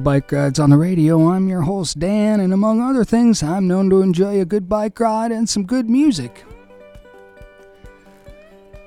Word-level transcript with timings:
to 0.00 0.04
Bike 0.04 0.32
Rides 0.32 0.58
on 0.58 0.70
the 0.70 0.76
Radio. 0.76 1.28
I'm 1.28 1.48
your 1.48 1.62
host, 1.62 1.98
Dan, 1.98 2.40
and 2.40 2.52
among 2.52 2.80
other 2.80 3.04
things, 3.04 3.42
I'm 3.42 3.68
known 3.68 3.90
to 3.90 4.00
enjoy 4.00 4.40
a 4.40 4.44
good 4.44 4.68
bike 4.68 4.98
ride 4.98 5.30
and 5.30 5.48
some 5.48 5.64
good 5.64 5.90
music. 5.90 6.44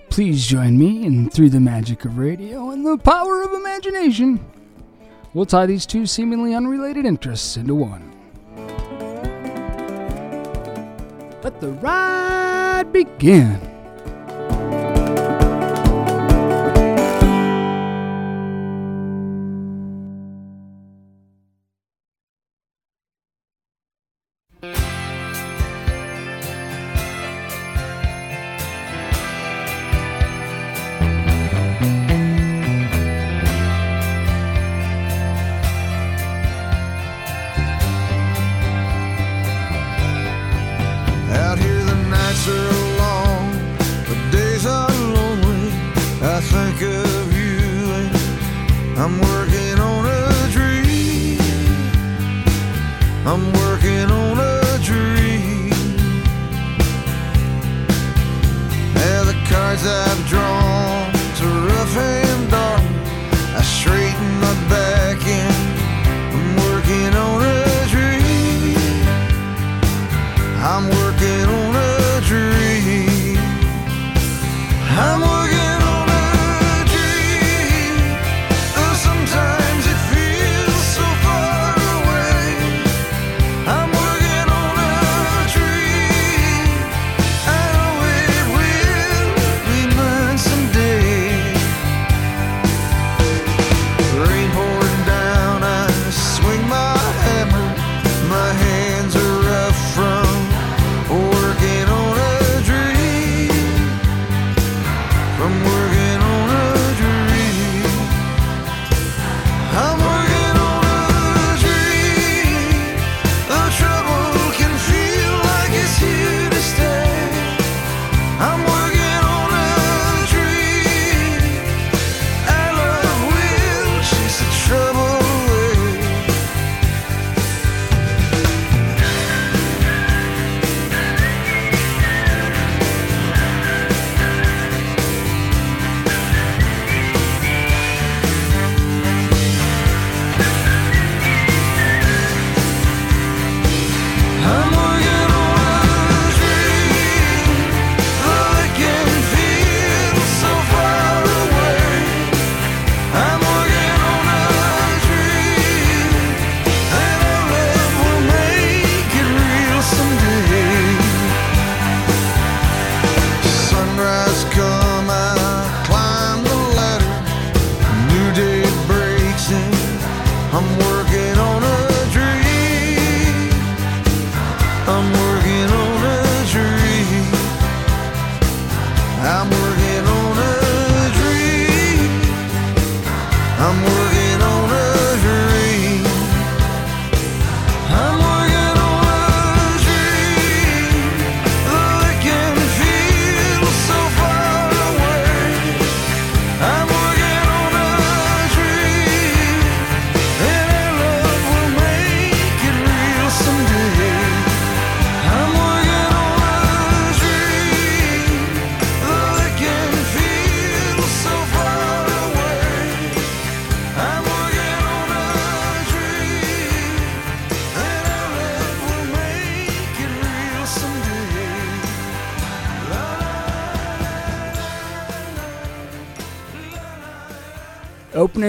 Please 0.09 0.45
join 0.45 0.77
me 0.77 1.05
in 1.05 1.29
Through 1.29 1.49
the 1.51 1.59
Magic 1.59 2.05
of 2.05 2.17
Radio 2.17 2.71
and 2.71 2.85
the 2.85 2.97
Power 2.97 3.43
of 3.43 3.53
Imagination. 3.53 4.43
We'll 5.33 5.45
tie 5.45 5.65
these 5.65 5.85
two 5.85 6.05
seemingly 6.05 6.53
unrelated 6.55 7.05
interests 7.05 7.57
into 7.57 7.75
one. 7.75 8.11
Let 11.43 11.59
the 11.59 11.71
ride 11.81 12.91
begin. 12.91 13.72
The 42.45 42.72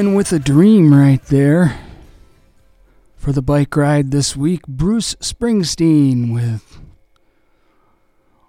Opening 0.05 0.17
with 0.17 0.33
a 0.33 0.39
dream 0.39 0.93
right 0.93 1.23
there. 1.29 1.81
For 3.17 3.33
the 3.33 3.41
bike 3.41 3.75
ride 3.75 4.11
this 4.11 4.37
week, 4.37 4.61
Bruce 4.67 5.15
Springsteen 5.15 6.31
with 6.35 6.79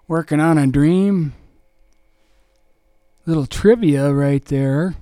Working 0.06 0.38
on 0.38 0.58
a 0.58 0.66
Dream. 0.66 1.32
Little 3.24 3.46
trivia 3.46 4.12
right 4.12 4.44
there. 4.44 4.96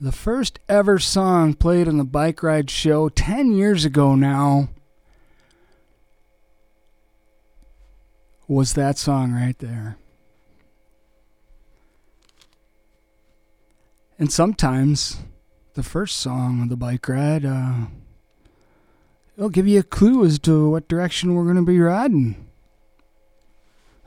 The 0.00 0.12
first 0.12 0.60
ever 0.68 1.00
song 1.00 1.54
played 1.54 1.88
on 1.88 1.98
the 1.98 2.04
bike 2.04 2.40
ride 2.44 2.70
show 2.70 3.08
10 3.08 3.50
years 3.50 3.84
ago 3.84 4.14
now 4.14 4.68
was 8.46 8.74
that 8.74 8.96
song 8.96 9.32
right 9.32 9.58
there. 9.58 9.96
And 14.20 14.30
sometimes 14.30 15.16
the 15.72 15.82
first 15.82 16.18
song 16.18 16.60
of 16.60 16.68
the 16.68 16.76
bike 16.76 17.08
ride, 17.08 17.46
uh, 17.46 17.86
it'll 19.34 19.48
give 19.48 19.66
you 19.66 19.80
a 19.80 19.82
clue 19.82 20.26
as 20.26 20.38
to 20.40 20.68
what 20.68 20.88
direction 20.88 21.34
we're 21.34 21.44
going 21.44 21.56
to 21.56 21.62
be 21.62 21.80
riding. 21.80 22.46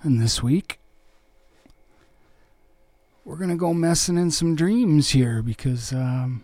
And 0.04 0.22
this 0.22 0.44
week, 0.44 0.80
we're 3.26 3.38
going 3.38 3.50
to 3.50 3.56
go 3.56 3.74
messing 3.74 4.20
in 4.20 4.30
some 4.30 4.56
dreams 4.56 5.10
here 5.10 5.42
because 5.42 5.92
um, 5.92 6.44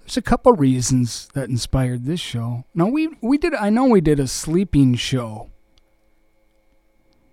there's 0.00 0.16
a 0.16 0.22
couple 0.22 0.50
reasons 0.54 1.28
that 1.34 1.48
inspired 1.48 2.04
this 2.04 2.18
show. 2.18 2.64
No, 2.74 2.86
we 2.86 3.10
we 3.20 3.38
did. 3.38 3.54
I 3.54 3.70
know 3.70 3.84
we 3.84 4.00
did 4.00 4.18
a 4.18 4.26
sleeping 4.26 4.96
show 4.96 5.50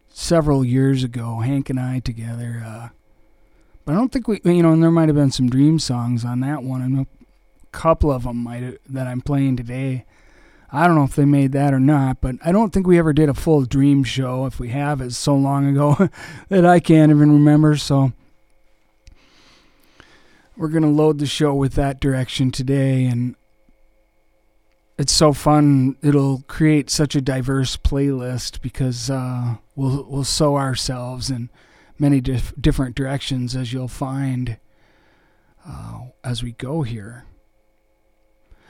several 0.10 0.64
years 0.64 1.04
ago. 1.04 1.40
Hank 1.40 1.72
and 1.72 1.80
I 1.80 2.02
together. 2.02 2.62
Uh, 2.64 2.90
but 3.86 3.94
I 3.94 3.96
don't 3.96 4.12
think 4.12 4.28
we. 4.28 4.42
You 4.44 4.64
know, 4.64 4.74
and 4.74 4.84
there 4.84 4.92
might 4.92 5.10
have 5.10 5.16
been 5.16 5.32
some 5.32 5.50
dream 5.50 5.80
songs 5.80 6.26
on 6.26 6.40
that 6.42 6.64
one. 6.64 6.94
Know 6.94 7.06
a 7.64 7.68
couple 7.72 8.12
of 8.12 8.24
them 8.24 8.38
might 8.38 8.80
that 8.90 9.08
I'm 9.08 9.22
playing 9.22 9.58
today. 9.58 10.06
I 10.72 10.88
don't 10.88 10.96
know 10.96 11.04
if 11.04 11.16
they 11.16 11.26
made 11.26 11.52
that 11.54 11.74
or 11.74 11.80
not, 11.80 12.20
but 12.20 12.36
I 12.44 12.52
don't 12.52 12.74
think 12.74 12.86
we 12.86 12.98
ever 12.98 13.14
did 13.14 13.30
a 13.30 13.34
full 13.34 13.64
dream 13.64 14.04
show. 14.04 14.46
If 14.46 14.60
we 14.60 14.70
have, 14.70 15.00
it's 15.00 15.16
so 15.16 15.36
long 15.36 15.68
ago 15.68 16.10
that 16.50 16.66
I 16.66 16.80
can't 16.80 17.12
even 17.12 17.32
remember. 17.32 17.78
So 17.78 18.12
we're 20.58 20.70
to 20.84 20.90
load 20.90 21.20
the 21.20 21.26
show 21.26 21.54
with 21.54 21.74
that 21.74 22.00
direction 22.00 22.52
today 22.52 23.06
and 23.06 23.36
it's 24.98 25.12
so 25.12 25.34
fun 25.34 25.98
it'll 26.02 26.44
create 26.48 26.90
such 26.90 27.16
a 27.16 27.22
diverse 27.22 27.76
playlist 27.76 28.62
because 28.62 29.10
uh, 29.10 29.56
we'll 29.76 30.06
we'll 30.08 30.24
sow 30.24 30.56
ourselves 30.56 31.30
in 31.30 31.50
many 31.98 32.22
dif- 32.22 32.54
different 32.60 32.96
directions 32.96 33.56
as 33.56 33.72
you'll 33.74 33.88
find 33.88 34.58
uh, 35.68 36.00
as 36.24 36.44
we 36.44 36.52
go 36.54 36.84
here. 36.84 37.26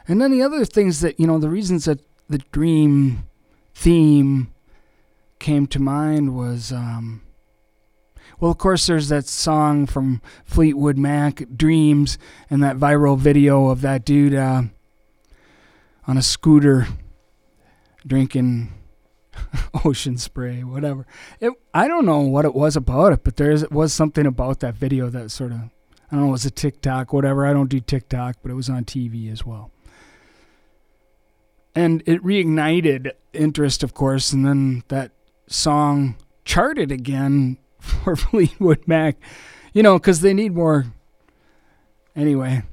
And 0.07 0.21
then 0.21 0.31
the 0.31 0.41
other 0.41 0.65
things 0.65 1.01
that 1.01 1.19
you 1.19 1.27
know 1.27 1.39
the 1.39 1.49
reasons 1.49 1.85
that 1.85 1.99
the 2.29 2.39
dream 2.51 3.23
theme 3.73 4.51
came 5.39 5.67
to 5.67 5.79
mind 5.79 6.35
was 6.35 6.71
um, 6.71 7.21
well, 8.39 8.51
of 8.51 8.57
course, 8.57 8.87
there's 8.87 9.09
that 9.09 9.27
song 9.27 9.85
from 9.85 10.21
Fleetwood 10.43 10.97
Mac, 10.97 11.43
Dreams, 11.55 12.17
and 12.49 12.61
that 12.61 12.77
viral 12.77 13.17
video 13.17 13.69
of 13.69 13.81
that 13.81 14.03
dude 14.03 14.35
uh, 14.35 14.63
on 16.05 16.17
a 16.17 16.21
scooter 16.21 16.87
drinking 18.05 18.73
ocean 19.85 20.17
spray, 20.17 20.63
whatever. 20.63 21.05
It, 21.39 21.53
I 21.73 21.87
don't 21.87 22.05
know 22.05 22.19
what 22.19 22.45
it 22.45 22.53
was 22.53 22.75
about 22.75 23.13
it, 23.13 23.23
but 23.23 23.37
there 23.37 23.55
was 23.71 23.93
something 23.93 24.25
about 24.25 24.59
that 24.61 24.75
video 24.75 25.09
that 25.09 25.31
sort 25.31 25.51
of, 25.51 25.57
I 25.57 25.69
don't 26.11 26.21
know, 26.21 26.27
it 26.29 26.31
was 26.31 26.45
a 26.45 26.51
TikTok, 26.51 27.13
whatever. 27.13 27.45
I 27.45 27.53
don't 27.53 27.69
do 27.69 27.79
TikTok, 27.79 28.37
but 28.41 28.51
it 28.51 28.55
was 28.55 28.69
on 28.69 28.85
TV 28.85 29.31
as 29.31 29.45
well. 29.45 29.71
And 31.73 32.03
it 32.05 32.23
reignited 32.23 33.11
interest, 33.33 33.83
of 33.83 33.93
course, 33.93 34.31
and 34.31 34.45
then 34.45 34.83
that 34.87 35.11
song 35.47 36.15
charted 36.45 36.91
again 36.91 37.57
for 37.79 38.15
Fleetwood 38.15 38.87
Mac. 38.87 39.17
You 39.73 39.83
know, 39.83 39.99
because 39.99 40.21
they 40.21 40.33
need 40.33 40.53
more. 40.53 40.85
Anyway, 42.15 42.63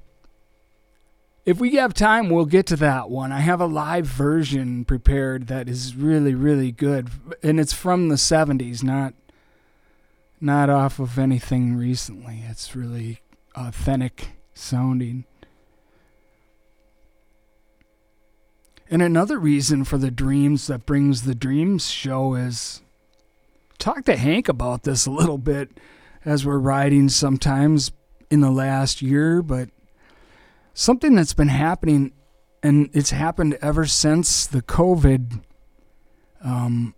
if 1.45 1.59
we 1.59 1.75
have 1.75 1.93
time, 1.95 2.31
we'll 2.31 2.45
get 2.45 2.67
to 2.67 2.77
that 2.77 3.11
one. 3.11 3.33
I 3.33 3.41
have 3.41 3.61
a 3.61 3.67
live 3.67 4.07
version 4.07 4.85
prepared 4.85 5.49
that 5.49 5.69
is 5.69 5.97
really, 5.97 6.35
really 6.35 6.71
good, 6.71 7.11
and 7.43 7.59
it's 7.59 7.73
from 7.73 8.09
the 8.09 8.17
'70s, 8.17 8.83
not 8.83 9.15
not 10.41 10.69
off 10.69 10.99
of 10.99 11.19
anything 11.19 11.77
recently. 11.77 12.43
It's 12.49 12.75
really 12.75 13.21
authentic 13.55 14.31
sounding. 14.55 15.25
And 18.91 19.01
another 19.01 19.39
reason 19.39 19.85
for 19.85 19.97
the 19.99 20.11
dreams 20.11 20.67
that 20.67 20.85
brings 20.85 21.23
the 21.23 21.35
dreams 21.35 21.91
show 21.91 22.35
is 22.35 22.83
talk 23.79 24.05
to 24.05 24.17
Hank 24.17 24.49
about 24.49 24.83
this 24.83 25.07
a 25.07 25.11
little 25.11 25.39
bit 25.39 25.71
as 26.25 26.45
we're 26.45 26.59
riding 26.59 27.09
sometimes 27.09 27.93
in 28.31 28.41
the 28.41 28.51
last 28.51 29.01
year, 29.01 29.43
but 29.43 29.71
something 30.75 31.15
that's 31.15 31.35
been 31.35 31.49
happening, 31.49 32.13
and 32.63 32.91
it's 32.93 33.11
happened 33.11 33.59
ever 33.61 33.87
since 33.87 34.47
the 34.47 34.63
COVID 34.63 35.43
um, 36.43 36.95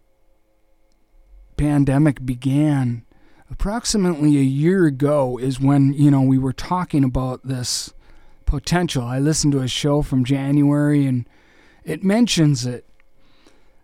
pandemic 1.56 2.24
began. 2.24 3.04
Approximately 3.50 4.38
a 4.38 4.42
year 4.42 4.86
ago 4.86 5.38
is 5.38 5.60
when 5.60 5.92
you 5.92 6.10
know 6.10 6.22
we 6.22 6.38
were 6.38 6.52
talking 6.52 7.04
about 7.04 7.46
this 7.46 7.92
potential. 8.46 9.04
I 9.04 9.18
listened 9.18 9.52
to 9.52 9.60
a 9.60 9.68
show 9.68 10.02
from 10.02 10.24
January, 10.24 11.06
and 11.06 11.28
it 11.84 12.02
mentions 12.02 12.66
it 12.66 12.86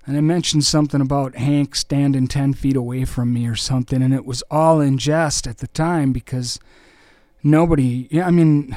and 0.06 0.16
I 0.16 0.22
mentioned 0.22 0.64
something 0.64 1.00
about 1.00 1.36
Hank 1.36 1.76
standing 1.76 2.26
10 2.26 2.54
feet 2.54 2.76
away 2.76 3.04
from 3.04 3.32
me 3.32 3.46
or 3.46 3.54
something, 3.54 4.02
and 4.02 4.14
it 4.14 4.24
was 4.24 4.42
all 4.50 4.80
in 4.80 4.98
jest 4.98 5.46
at 5.46 5.58
the 5.58 5.68
time 5.68 6.12
because 6.12 6.58
nobody, 7.44 8.08
I 8.20 8.30
mean, 8.30 8.76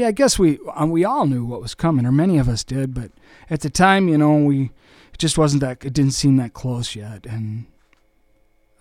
yeah, 0.00 0.08
I 0.08 0.12
guess 0.12 0.38
we 0.38 0.58
uh, 0.74 0.86
we 0.86 1.04
all 1.04 1.26
knew 1.26 1.44
what 1.44 1.60
was 1.60 1.74
coming, 1.74 2.06
or 2.06 2.12
many 2.12 2.38
of 2.38 2.48
us 2.48 2.64
did, 2.64 2.94
but 2.94 3.10
at 3.50 3.60
the 3.60 3.68
time, 3.68 4.08
you 4.08 4.16
know, 4.16 4.36
we 4.36 4.70
it 5.12 5.18
just 5.18 5.36
wasn't 5.36 5.60
that 5.60 5.84
it 5.84 5.92
didn't 5.92 6.12
seem 6.12 6.36
that 6.36 6.54
close 6.54 6.96
yet, 6.96 7.26
and 7.26 7.66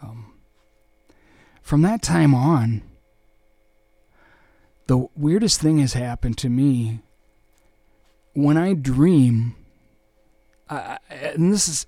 um, 0.01 0.33
from 1.61 1.81
that 1.81 2.01
time 2.01 2.33
on, 2.33 2.83
the 4.87 5.07
weirdest 5.15 5.59
thing 5.59 5.79
has 5.79 5.93
happened 5.93 6.37
to 6.37 6.49
me. 6.49 7.01
When 8.33 8.55
I 8.55 8.73
dream, 8.73 9.55
I, 10.69 10.99
and 11.09 11.51
this 11.51 11.67
is 11.67 11.85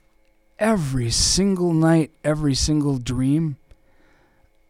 every 0.59 1.09
single 1.09 1.71
night, 1.71 2.11
every 2.23 2.55
single 2.55 2.97
dream 2.97 3.55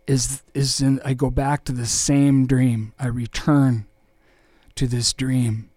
is 0.06 0.44
is 0.54 0.82
in 0.82 1.02
I 1.04 1.16
go 1.16 1.32
back 1.32 1.66
to 1.66 1.72
the 1.72 1.88
same 1.88 2.46
dream. 2.46 2.94
I 3.00 3.08
return 3.08 3.88
to 4.82 4.88
this 4.88 5.14
dream. 5.14 5.70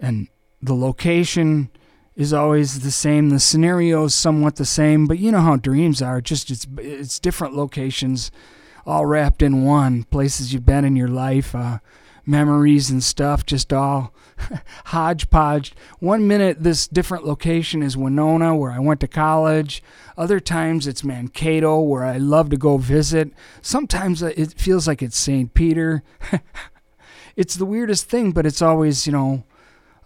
And 0.00 0.28
the 0.62 0.74
location 0.74 1.68
is 2.16 2.32
always 2.32 2.80
the 2.80 2.90
same. 2.90 3.28
The 3.28 3.38
scenario 3.38 4.04
is 4.04 4.14
somewhat 4.14 4.56
the 4.56 4.64
same, 4.64 5.06
but 5.06 5.18
you 5.18 5.30
know 5.30 5.42
how 5.42 5.56
dreams 5.56 6.00
are. 6.00 6.22
Just 6.22 6.50
it's 6.50 6.66
it's 6.78 7.18
different 7.18 7.54
locations, 7.54 8.30
all 8.86 9.04
wrapped 9.04 9.42
in 9.42 9.64
one. 9.64 10.04
Places 10.04 10.54
you've 10.54 10.64
been 10.64 10.86
in 10.86 10.96
your 10.96 11.08
life, 11.08 11.54
uh, 11.54 11.80
memories 12.24 12.88
and 12.88 13.04
stuff, 13.04 13.44
just 13.44 13.70
all 13.70 14.14
hodgepodge. 14.86 15.74
One 15.98 16.26
minute, 16.26 16.62
this 16.62 16.88
different 16.88 17.26
location 17.26 17.82
is 17.82 17.98
Winona, 17.98 18.56
where 18.56 18.72
I 18.72 18.78
went 18.78 19.00
to 19.00 19.08
college. 19.08 19.82
Other 20.16 20.40
times, 20.40 20.86
it's 20.86 21.04
Mankato, 21.04 21.80
where 21.80 22.04
I 22.04 22.16
love 22.16 22.48
to 22.48 22.56
go 22.56 22.78
visit. 22.78 23.30
Sometimes 23.60 24.22
uh, 24.22 24.32
it 24.38 24.58
feels 24.58 24.88
like 24.88 25.02
it's 25.02 25.18
St. 25.18 25.52
Peter. 25.52 26.02
it's 27.38 27.54
the 27.54 27.64
weirdest 27.64 28.08
thing, 28.10 28.32
but 28.32 28.44
it's 28.44 28.60
always, 28.60 29.06
you 29.06 29.12
know, 29.12 29.44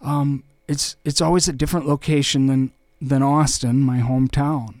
um, 0.01 0.43
it's 0.67 0.95
it's 1.03 1.19
always 1.19 1.47
a 1.49 1.53
different 1.53 1.87
location 1.87 2.47
than 2.47 2.71
than 3.01 3.21
Austin, 3.21 3.81
my 3.81 3.99
hometown 3.99 4.75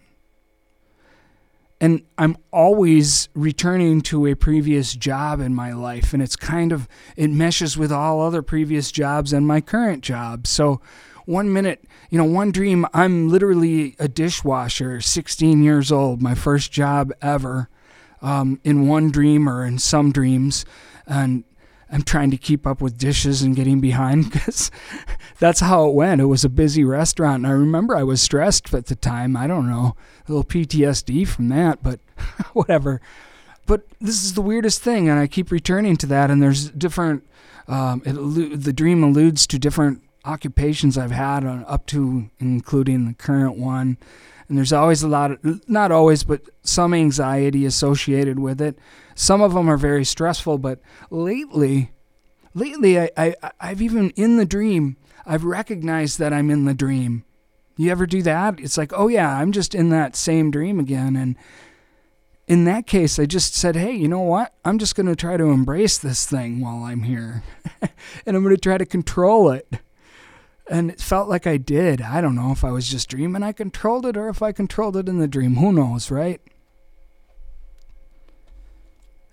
and 1.83 2.01
I'm 2.17 2.37
always 2.53 3.27
returning 3.33 3.99
to 4.03 4.25
a 4.27 4.35
previous 4.35 4.93
job 4.93 5.41
in 5.41 5.53
my 5.53 5.73
life 5.73 6.13
and 6.13 6.23
it's 6.23 6.37
kind 6.37 6.71
of 6.71 6.87
it 7.17 7.29
meshes 7.29 7.77
with 7.77 7.91
all 7.91 8.21
other 8.21 8.41
previous 8.41 8.89
jobs 8.89 9.33
and 9.33 9.45
my 9.45 9.59
current 9.59 10.01
job. 10.01 10.47
So 10.47 10.79
one 11.25 11.51
minute, 11.51 11.83
you 12.09 12.17
know, 12.17 12.23
one 12.23 12.53
dream 12.53 12.85
I'm 12.93 13.27
literally 13.27 13.97
a 13.99 14.07
dishwasher, 14.07 15.01
16 15.01 15.61
years 15.61 15.91
old, 15.91 16.21
my 16.21 16.35
first 16.35 16.71
job 16.71 17.11
ever. 17.21 17.67
Um, 18.21 18.61
in 18.63 18.87
one 18.87 19.11
dream 19.11 19.49
or 19.49 19.65
in 19.65 19.77
some 19.77 20.13
dreams 20.13 20.63
and 21.05 21.43
I'm 21.93 22.01
trying 22.01 22.31
to 22.31 22.37
keep 22.37 22.65
up 22.65 22.81
with 22.81 22.97
dishes 22.97 23.43
and 23.43 23.55
getting 23.55 23.79
behind 23.79 24.23
because 24.31 24.71
that's 25.39 25.59
how 25.59 25.87
it 25.87 25.93
went. 25.93 26.21
It 26.21 26.25
was 26.25 26.43
a 26.43 26.49
busy 26.49 26.83
restaurant. 26.83 27.43
And 27.43 27.47
I 27.47 27.51
remember 27.51 27.95
I 27.95 28.03
was 28.03 28.21
stressed 28.21 28.73
at 28.73 28.87
the 28.87 28.95
time. 28.95 29.37
I 29.37 29.45
don't 29.45 29.69
know, 29.69 29.95
a 30.27 30.31
little 30.31 30.43
PTSD 30.43 31.27
from 31.27 31.49
that, 31.49 31.83
but 31.83 31.99
whatever. 32.53 32.99
But 33.67 33.85
this 34.01 34.23
is 34.23 34.33
the 34.33 34.41
weirdest 34.41 34.81
thing. 34.81 35.07
And 35.07 35.19
I 35.19 35.27
keep 35.27 35.51
returning 35.51 35.95
to 35.97 36.07
that. 36.07 36.31
And 36.31 36.41
there's 36.41 36.71
different, 36.71 37.23
um, 37.67 38.01
it, 38.05 38.13
the 38.63 38.73
dream 38.73 39.03
alludes 39.03 39.45
to 39.47 39.59
different 39.59 40.01
occupations 40.25 40.97
I've 40.97 41.11
had 41.11 41.45
on, 41.45 41.63
up 41.67 41.85
to 41.87 42.29
including 42.39 43.05
the 43.05 43.13
current 43.13 43.57
one. 43.57 43.97
And 44.49 44.57
there's 44.57 44.73
always 44.73 45.03
a 45.03 45.07
lot 45.07 45.31
of, 45.31 45.69
not 45.69 45.91
always, 45.91 46.23
but 46.23 46.41
some 46.63 46.93
anxiety 46.93 47.65
associated 47.65 48.39
with 48.39 48.61
it. 48.61 48.77
Some 49.15 49.41
of 49.41 49.53
them 49.53 49.69
are 49.69 49.77
very 49.77 50.05
stressful, 50.05 50.57
but 50.57 50.79
lately, 51.09 51.91
lately, 52.53 52.99
I, 52.99 53.09
I, 53.17 53.35
I've 53.59 53.81
even 53.81 54.11
in 54.11 54.37
the 54.37 54.45
dream, 54.45 54.97
I've 55.25 55.43
recognized 55.45 56.19
that 56.19 56.33
I'm 56.33 56.49
in 56.49 56.65
the 56.65 56.73
dream. 56.73 57.23
You 57.77 57.91
ever 57.91 58.05
do 58.05 58.21
that? 58.23 58.59
It's 58.59 58.77
like, 58.77 58.91
oh 58.93 59.07
yeah, 59.07 59.37
I'm 59.37 59.51
just 59.51 59.73
in 59.73 59.89
that 59.89 60.15
same 60.15 60.51
dream 60.51 60.79
again. 60.79 61.15
And 61.15 61.35
in 62.47 62.65
that 62.65 62.85
case, 62.85 63.17
I 63.17 63.25
just 63.25 63.55
said, 63.55 63.75
hey, 63.75 63.93
you 63.93 64.07
know 64.07 64.19
what? 64.19 64.53
I'm 64.63 64.77
just 64.77 64.95
going 64.95 65.07
to 65.07 65.15
try 65.15 65.37
to 65.37 65.45
embrace 65.45 65.97
this 65.97 66.25
thing 66.25 66.59
while 66.59 66.83
I'm 66.83 67.03
here. 67.03 67.43
and 67.81 68.35
I'm 68.35 68.43
going 68.43 68.55
to 68.55 68.61
try 68.61 68.77
to 68.77 68.85
control 68.85 69.49
it. 69.49 69.67
And 70.69 70.91
it 70.91 71.01
felt 71.01 71.29
like 71.29 71.47
I 71.47 71.57
did. 71.57 72.01
I 72.01 72.21
don't 72.21 72.35
know 72.35 72.51
if 72.51 72.63
I 72.63 72.71
was 72.71 72.87
just 72.87 73.09
dreaming 73.09 73.43
I 73.43 73.51
controlled 73.51 74.05
it 74.05 74.15
or 74.15 74.29
if 74.29 74.41
I 74.41 74.51
controlled 74.51 74.97
it 74.97 75.09
in 75.09 75.19
the 75.19 75.27
dream. 75.27 75.55
Who 75.55 75.73
knows, 75.73 76.11
right? 76.11 76.41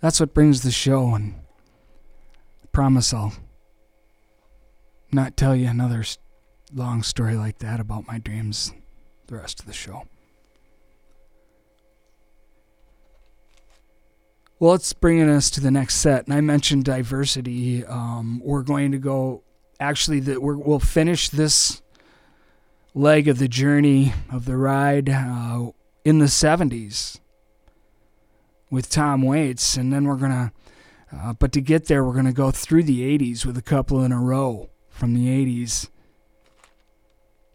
That's 0.00 0.18
what 0.18 0.32
brings 0.32 0.62
the 0.62 0.70
show, 0.70 1.14
and 1.14 1.34
I 2.62 2.66
promise 2.72 3.12
I'll 3.12 3.34
not 5.12 5.36
tell 5.36 5.54
you 5.54 5.68
another 5.68 6.04
long 6.74 7.02
story 7.02 7.36
like 7.36 7.58
that 7.58 7.80
about 7.80 8.06
my 8.06 8.18
dreams 8.18 8.72
the 9.26 9.36
rest 9.36 9.60
of 9.60 9.66
the 9.66 9.72
show. 9.72 10.04
Well, 14.58 14.74
it's 14.74 14.92
bringing 14.92 15.28
us 15.28 15.50
to 15.52 15.60
the 15.60 15.70
next 15.70 15.96
set, 15.96 16.26
and 16.26 16.34
I 16.34 16.40
mentioned 16.40 16.84
diversity. 16.84 17.84
Um, 17.84 18.40
we're 18.44 18.62
going 18.62 18.92
to 18.92 18.98
go. 18.98 19.42
Actually, 19.78 20.20
that 20.20 20.42
we'll 20.42 20.78
finish 20.78 21.30
this 21.30 21.80
leg 22.92 23.28
of 23.28 23.38
the 23.38 23.48
journey 23.48 24.12
of 24.30 24.44
the 24.44 24.58
ride 24.58 25.08
uh, 25.08 25.70
in 26.04 26.18
the 26.18 26.26
'70s 26.26 27.20
with 28.70 28.88
Tom 28.88 29.22
Waits, 29.22 29.76
and 29.76 29.92
then 29.92 30.04
we're 30.04 30.16
gonna. 30.16 30.52
Uh, 31.12 31.32
but 31.32 31.50
to 31.52 31.60
get 31.60 31.86
there, 31.86 32.04
we're 32.04 32.14
gonna 32.14 32.32
go 32.32 32.50
through 32.50 32.84
the 32.84 33.02
'80s 33.02 33.44
with 33.44 33.58
a 33.58 33.62
couple 33.62 34.02
in 34.02 34.12
a 34.12 34.20
row 34.20 34.70
from 34.88 35.14
the 35.14 35.26
'80s, 35.26 35.88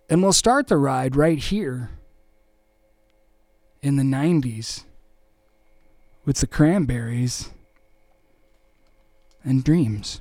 and 0.09 0.21
we'll 0.21 0.33
start 0.33 0.67
the 0.67 0.77
ride 0.77 1.15
right 1.15 1.39
here 1.39 1.91
in 3.81 3.95
the 3.95 4.03
'90s 4.03 4.83
with 6.25 6.37
the 6.37 6.47
cranberries 6.47 7.51
and 9.43 9.63
dreams. 9.63 10.19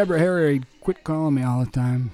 Deborah 0.00 0.18
Harry 0.18 0.62
quit 0.80 1.04
calling 1.04 1.34
me 1.34 1.42
all 1.42 1.62
the 1.62 1.70
time. 1.70 2.10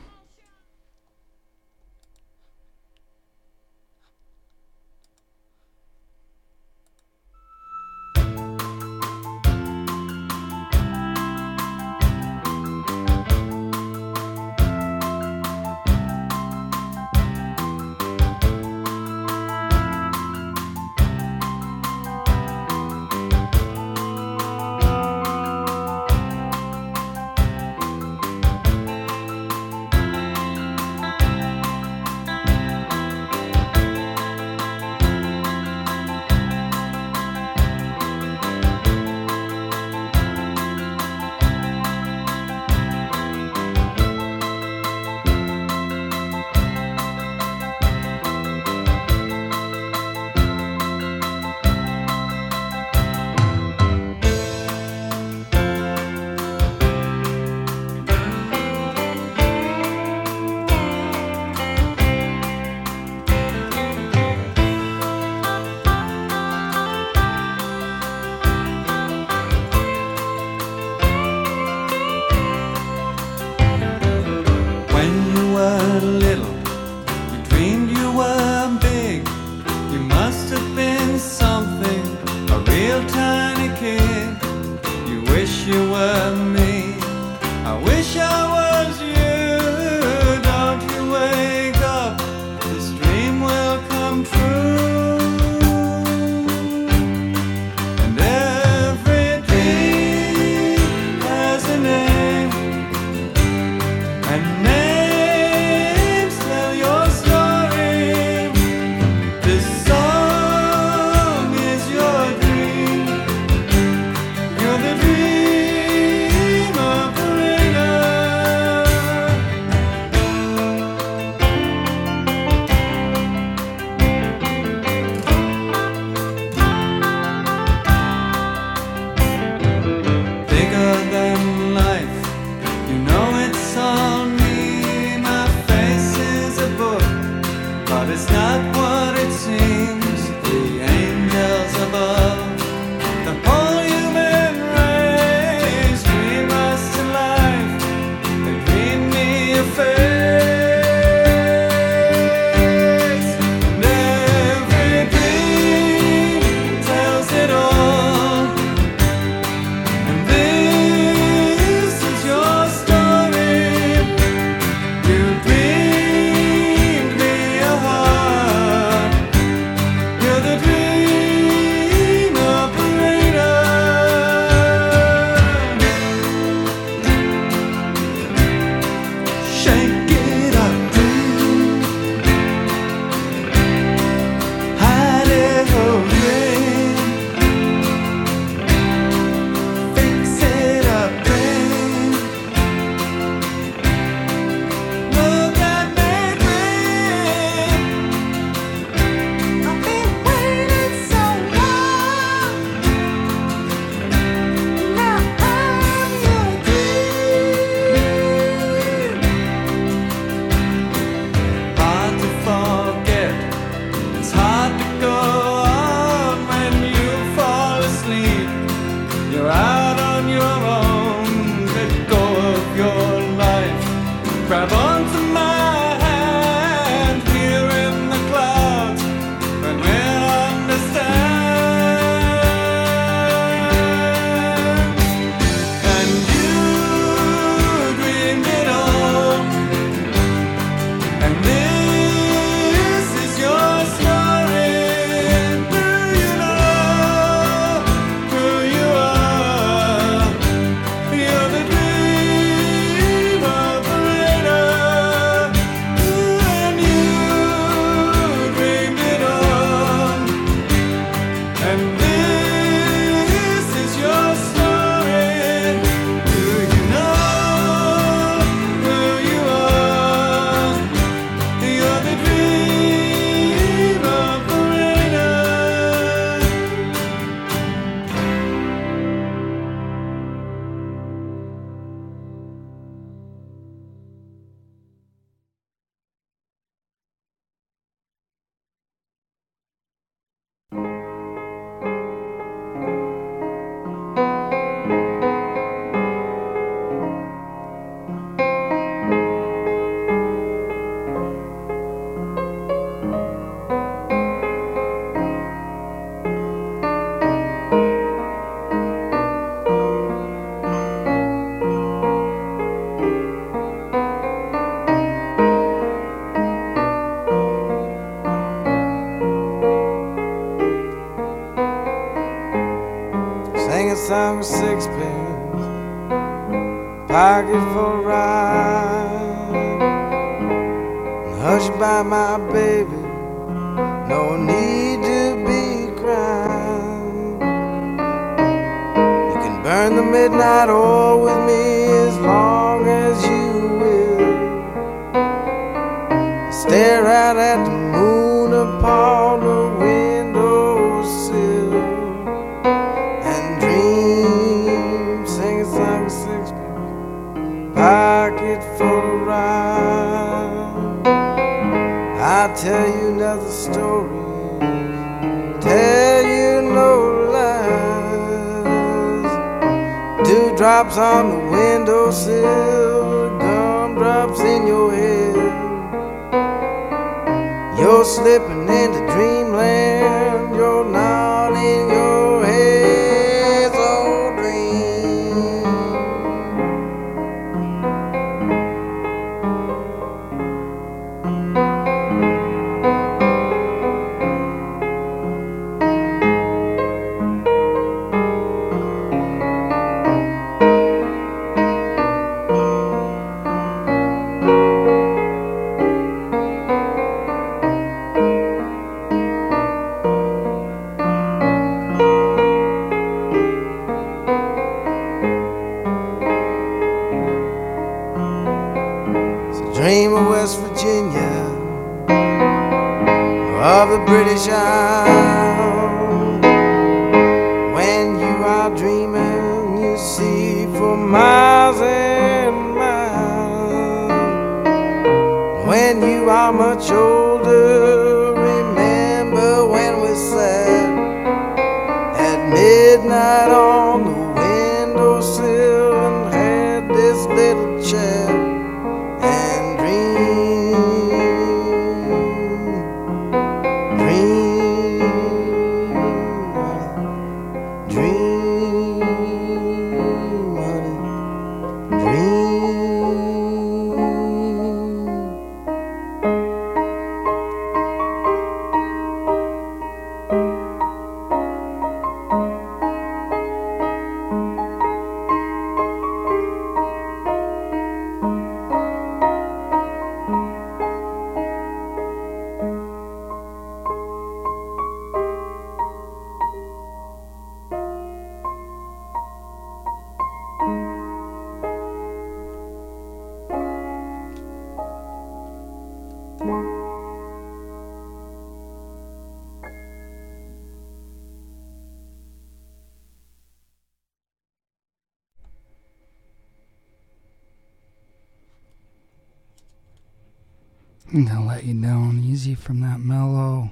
Gonna 511.16 511.46
let 511.46 511.64
you 511.64 511.72
down 511.72 512.22
easy 512.22 512.55
from 512.55 512.83
that 512.83 513.00
mellow 513.00 513.70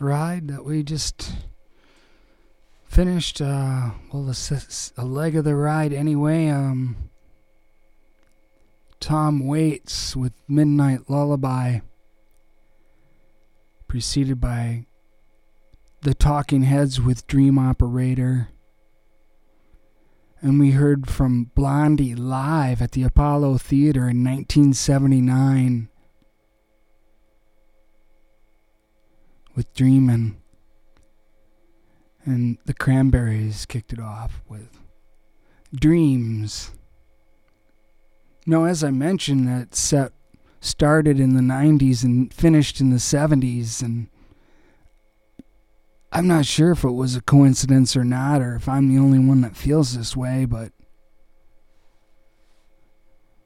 ride 0.00 0.48
that 0.48 0.64
we 0.64 0.82
just 0.82 1.34
finished. 2.88 3.42
Uh, 3.42 3.90
well, 4.10 4.34
a 4.96 5.04
leg 5.04 5.36
of 5.36 5.44
the 5.44 5.56
ride 5.56 5.92
anyway. 5.92 6.48
Um, 6.48 6.96
Tom 8.98 9.46
Waits 9.46 10.16
with 10.16 10.32
Midnight 10.48 11.10
Lullaby, 11.10 11.80
preceded 13.86 14.40
by 14.40 14.86
the 16.00 16.14
Talking 16.14 16.62
Heads 16.62 16.98
with 16.98 17.26
Dream 17.26 17.58
Operator. 17.58 18.48
And 20.40 20.58
we 20.58 20.70
heard 20.70 21.10
from 21.10 21.50
Blondie 21.54 22.14
live 22.14 22.80
at 22.80 22.92
the 22.92 23.02
Apollo 23.02 23.58
Theater 23.58 24.08
in 24.08 24.24
1979 24.24 25.90
with 29.54 29.72
Dreamin'. 29.74 30.36
And 32.24 32.58
the 32.64 32.74
Cranberries 32.74 33.66
kicked 33.66 33.92
it 33.92 34.00
off 34.00 34.42
with 34.48 34.78
Dreams. 35.74 36.72
Now, 38.46 38.64
as 38.64 38.84
I 38.84 38.90
mentioned, 38.90 39.48
that 39.48 39.74
set 39.74 40.12
started 40.60 41.20
in 41.20 41.34
the 41.34 41.42
90s 41.42 42.02
and 42.02 42.32
finished 42.32 42.80
in 42.80 42.90
the 42.90 42.96
70s, 42.96 43.82
and 43.82 44.08
I'm 46.10 46.26
not 46.26 46.46
sure 46.46 46.70
if 46.70 46.84
it 46.84 46.92
was 46.92 47.16
a 47.16 47.20
coincidence 47.20 47.96
or 47.96 48.04
not, 48.04 48.40
or 48.40 48.54
if 48.54 48.68
I'm 48.68 48.88
the 48.88 49.00
only 49.00 49.18
one 49.18 49.42
that 49.42 49.56
feels 49.56 49.96
this 49.96 50.16
way, 50.16 50.44
but 50.44 50.72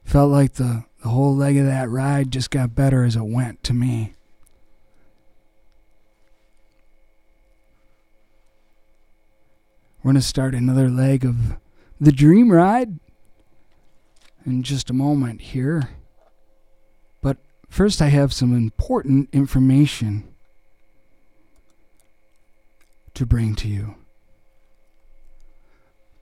felt 0.05 0.31
like 0.31 0.55
the, 0.55 0.85
the 1.03 1.09
whole 1.09 1.35
leg 1.35 1.57
of 1.57 1.67
that 1.67 1.91
ride 1.91 2.31
just 2.31 2.51
got 2.51 2.75
better 2.75 3.05
as 3.05 3.17
it 3.17 3.25
went 3.25 3.63
to 3.65 3.75
me. 3.75 4.15
We're 10.09 10.13
going 10.15 10.23
to 10.23 10.27
start 10.27 10.55
another 10.55 10.89
leg 10.89 11.27
of 11.27 11.59
the 12.01 12.13
dream 12.13 12.51
ride 12.51 12.99
in 14.47 14.63
just 14.63 14.89
a 14.89 14.95
moment 14.95 15.43
here. 15.43 15.91
But 17.21 17.37
first, 17.69 18.01
I 18.01 18.07
have 18.07 18.33
some 18.33 18.57
important 18.57 19.29
information 19.35 20.27
to 23.13 23.27
bring 23.27 23.55
to 23.57 23.69
you. 23.69 23.97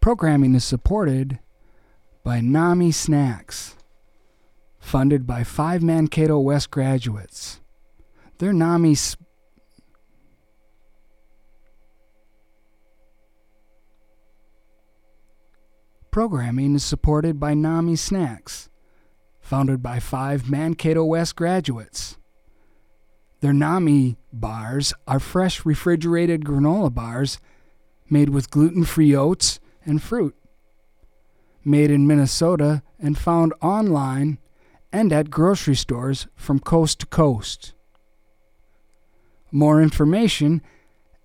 Programming 0.01 0.57
is 0.57 0.65
supported 0.65 1.39
by 2.25 2.41
NAMI 2.41 2.91
Snacks, 2.91 3.77
funded 4.81 5.29
by 5.29 5.45
five 5.45 5.81
Mankato 5.81 6.41
West 6.41 6.73
graduates. 6.73 7.61
Their 8.39 8.53
NAMI 8.53 8.97
Programming 16.17 16.77
is 16.77 16.83
supported 16.83 17.39
by 17.39 17.53
NAMI 17.53 17.95
Snacks, 17.95 18.71
founded 19.39 19.83
by 19.83 20.01
five 20.01 20.49
Mankato 20.49 21.05
West 21.05 21.37
graduates. 21.37 22.17
Their 23.43 23.53
NAMI 23.53 24.17
bars 24.33 24.95
are 25.07 25.21
fresh 25.21 25.67
refrigerated 25.67 26.43
granola 26.43 26.95
bars 26.95 27.39
made 28.09 28.31
with 28.31 28.49
gluten 28.49 28.87
free 28.87 29.15
oats, 29.15 29.61
and 29.85 30.03
fruit. 30.03 30.35
Made 31.63 31.91
in 31.91 32.07
Minnesota 32.07 32.83
and 32.99 33.19
found 33.19 33.53
online 33.61 34.39
and 34.91 35.13
at 35.13 35.29
grocery 35.29 35.77
stores 35.77 36.29
from 36.35 36.61
coast 36.61 37.01
to 37.01 37.07
coast. 37.07 37.75
More 39.53 39.83
information 39.83 40.63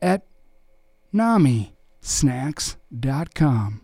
at 0.02 0.26
NamiSnacks.com. 1.14 3.82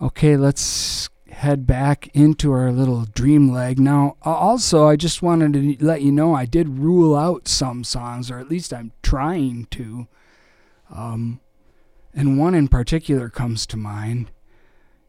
Okay, 0.00 0.36
let's 0.36 1.08
head 1.28 1.66
back 1.66 2.08
into 2.14 2.52
our 2.52 2.70
little 2.70 3.04
dream 3.04 3.50
leg. 3.50 3.80
Now, 3.80 4.16
also, 4.22 4.86
I 4.86 4.94
just 4.94 5.22
wanted 5.22 5.54
to 5.54 5.84
let 5.84 6.02
you 6.02 6.12
know 6.12 6.34
I 6.34 6.44
did 6.44 6.78
rule 6.78 7.16
out 7.16 7.48
some 7.48 7.82
songs, 7.82 8.30
or 8.30 8.38
at 8.38 8.48
least 8.48 8.72
I'm 8.72 8.92
trying 9.02 9.66
to. 9.72 10.06
Um, 10.88 11.40
and 12.14 12.38
one 12.38 12.54
in 12.54 12.68
particular 12.68 13.28
comes 13.28 13.66
to 13.66 13.76
mind. 13.76 14.30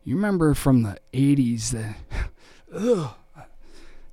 You 0.03 0.15
remember 0.15 0.55
from 0.55 0.81
the 0.81 0.97
80s 1.13 1.69
that, 1.69 1.95
ugh, 2.73 3.13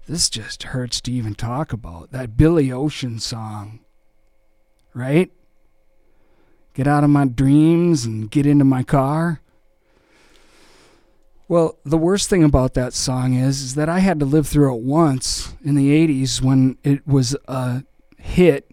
this 0.07 0.29
just 0.29 0.63
hurts 0.63 1.01
to 1.03 1.13
even 1.13 1.35
talk 1.35 1.73
about. 1.73 2.13
That 2.13 2.37
Billy 2.37 2.71
Ocean 2.71 3.19
song, 3.19 3.81
right? 4.93 5.33
Get 6.75 6.87
out 6.87 7.03
of 7.03 7.09
my 7.09 7.25
dreams 7.25 8.05
and 8.05 8.31
get 8.31 8.45
into 8.45 8.67
my 8.67 8.83
car. 8.83 9.41
Well, 11.49 11.79
the 11.85 11.99
worst 11.99 12.29
thing 12.29 12.43
about 12.43 12.75
that 12.75 12.93
song 12.93 13.35
is, 13.35 13.63
is 13.63 13.75
that 13.77 13.89
I 13.89 14.01
had 14.01 14.19
to 14.19 14.27
live 14.27 14.49
through 14.49 14.75
it 14.75 14.83
once 14.83 15.55
in 15.65 15.77
the 15.77 15.91
80s 15.91 16.43
when 16.43 16.77
it 16.83 17.07
was 17.07 17.37
a 17.47 17.85
hit, 18.19 18.69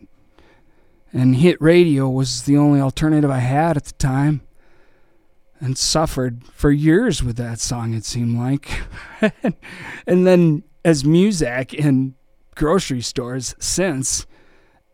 and 1.12 1.36
hit 1.36 1.62
radio 1.62 2.10
was 2.10 2.44
the 2.44 2.58
only 2.58 2.82
alternative 2.82 3.30
I 3.30 3.40
had 3.40 3.78
at 3.78 3.86
the 3.86 3.94
time, 3.94 4.42
and 5.60 5.78
suffered 5.78 6.44
for 6.48 6.72
years 6.72 7.22
with 7.22 7.36
that 7.38 7.60
song, 7.60 7.94
it 7.94 8.06
seemed 8.06 8.38
like. 8.38 8.82
and 10.08 10.26
then 10.26 10.64
as 10.84 11.06
music 11.06 11.74
in 11.74 12.16
grocery 12.56 13.02
stores 13.02 13.56
since. 13.60 14.26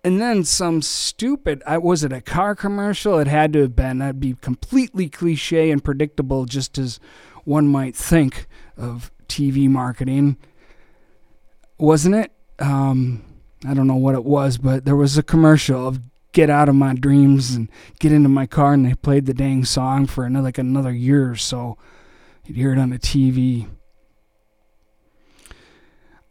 And 0.04 0.22
then 0.22 0.44
some 0.44 0.82
stupid, 0.82 1.62
I 1.68 1.78
was 1.78 2.04
it 2.04 2.13
a 2.13 2.22
car 2.22 2.56
commercial? 2.56 3.20
It 3.20 3.28
had 3.28 3.52
to 3.54 3.62
have 3.62 3.76
been. 3.76 4.00
That'd 4.00 4.20
be 4.20 4.36
completely 4.36 5.10
cliche 5.10 5.72
and 5.72 5.84
predictable, 5.84 6.46
just 6.46 6.78
as 6.78 7.00
one 7.50 7.68
might 7.68 7.96
think 7.96 8.46
of 8.78 9.12
TV 9.28 9.68
marketing, 9.68 10.38
wasn't 11.80 12.14
it? 12.14 12.32
Um, 12.60 13.26
I 13.68 13.74
don't 13.74 13.88
know 13.88 13.96
what 13.96 14.14
it 14.14 14.24
was, 14.24 14.60
but 14.60 14.86
there 14.86 14.96
was 14.96 15.18
a 15.18 15.24
commercial 15.24 15.88
of 15.88 16.00
"Get 16.32 16.52
out 16.52 16.70
of 16.70 16.76
my 16.76 16.94
dreams 16.94 17.56
and 17.56 17.68
get 18.00 18.12
into 18.12 18.30
my 18.30 18.46
car," 18.46 18.74
and 18.74 18.86
they 18.86 18.94
played 18.94 19.26
the 19.26 19.34
dang 19.34 19.66
song 19.66 20.06
for 20.06 20.26
another 20.26 20.46
like 20.46 20.60
another 20.60 20.94
year 20.94 21.32
or 21.32 21.36
so. 21.36 21.78
You'd 22.46 22.58
hear 22.58 22.72
it 22.72 22.80
on 22.80 22.92
the 22.92 23.00
TV. 23.00 23.68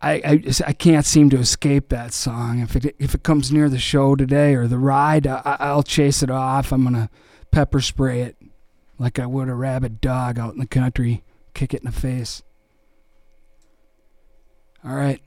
I, 0.00 0.12
I, 0.24 0.42
I 0.68 0.72
can't 0.72 1.04
seem 1.04 1.28
to 1.31 1.38
escape 1.38 1.88
that 1.88 2.12
song. 2.12 2.61
If 2.61 2.76
it 2.76 2.94
if 3.00 3.16
it 3.16 3.24
comes 3.24 3.50
near 3.50 3.68
the 3.68 3.81
show 3.81 4.14
today 4.14 4.54
or 4.54 4.68
the 4.68 4.78
ride, 4.78 5.26
I, 5.26 5.57
I'll 5.59 5.83
chase 5.83 6.22
it 6.22 6.31
off. 6.31 6.72
I'm 6.72 6.85
gonna 6.85 7.11
pepper 7.50 7.81
spray 7.81 8.22
it 8.22 8.37
like 8.98 9.18
I 9.18 9.26
would 9.26 9.48
a 9.48 9.54
rabid 9.54 10.00
dog 10.00 10.38
out 10.38 10.54
in 10.54 10.61
the 10.61 10.66
country, 10.66 11.22
kick 11.54 11.72
it 11.72 11.80
in 11.80 11.87
the 11.87 11.92
face. 11.92 12.42
All 14.84 14.94
right. 14.94 15.22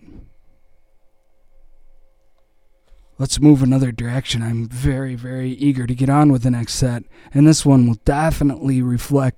Let's 3.17 3.39
move 3.39 3.61
another 3.61 3.91
direction. 3.91 4.41
I'm 4.41 4.67
very, 4.67 5.13
very 5.15 5.51
eager 5.51 5.85
to 5.85 5.93
get 5.93 6.09
on 6.09 6.31
with 6.31 6.41
the 6.41 6.49
next 6.49 6.73
set, 6.73 7.03
and 7.33 7.47
this 7.47 7.65
one 7.65 7.87
will 7.87 7.99
definitely 8.03 8.81
reflect 8.81 9.37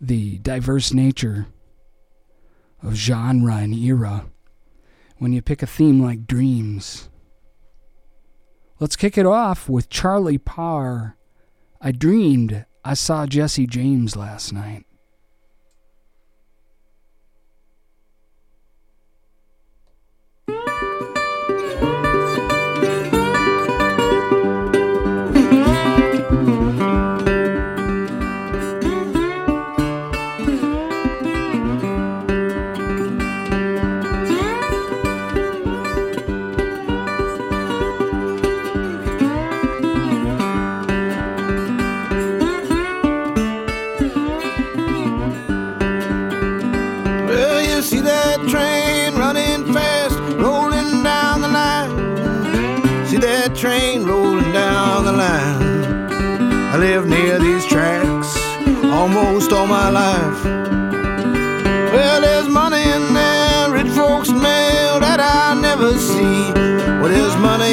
the 0.00 0.38
diverse 0.38 0.92
nature 0.92 1.46
of 2.82 2.94
genre 2.94 3.56
and 3.56 3.74
era 3.74 4.26
when 5.18 5.32
you 5.32 5.42
pick 5.42 5.62
a 5.62 5.66
theme 5.66 6.00
like 6.00 6.26
dreams. 6.26 7.08
Let's 8.78 8.94
kick 8.94 9.16
it 9.16 9.26
off 9.26 9.68
with 9.68 9.88
Charlie 9.88 10.38
Parr. 10.38 11.15
I 11.86 11.92
dreamed 11.92 12.66
I 12.84 12.94
saw 12.94 13.26
Jesse 13.26 13.64
James 13.64 14.16
last 14.16 14.52
night. 14.52 14.86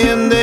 There's 0.04 0.43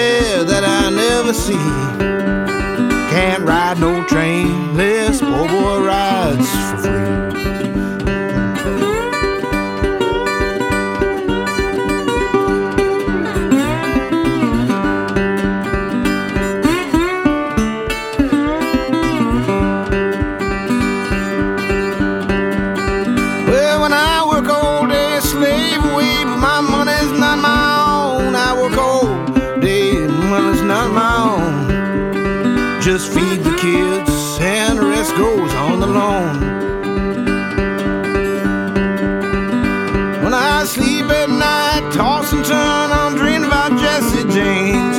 turn, 42.50 42.90
I'm 42.90 43.16
dreaming 43.16 43.44
about 43.44 43.78
Jesse 43.78 44.24
James. 44.36 44.96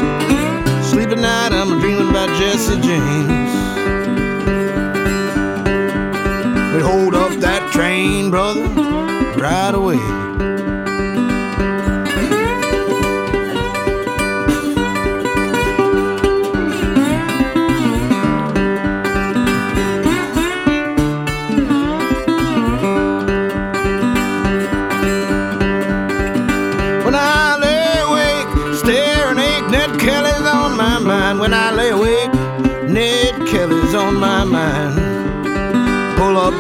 Sleep 0.90 1.10
at 1.10 1.18
night, 1.18 1.52
I'm 1.52 1.80
dreaming 1.82 2.10
about 2.10 2.30
Jesse 2.40 2.80
James. 2.80 3.52
But 6.72 6.82
hold 6.82 7.14
up 7.14 7.34
that 7.42 7.70
train, 7.74 8.30
brother, 8.30 8.64
right 9.36 9.76
away. 9.76 10.11